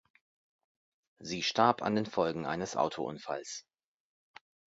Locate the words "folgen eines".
2.07-2.75